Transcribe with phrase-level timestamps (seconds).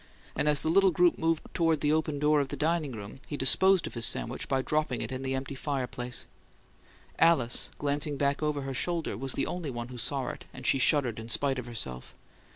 [0.35, 3.37] And as the little group moved toward the open door of the dining room he
[3.37, 6.25] disposed of his sandwich by dropping it in the empty fireplace.
[7.19, 10.79] Alice, glancing back over her shoulder, was the only one who saw him, and she
[10.79, 12.15] shuddered in spite of herself.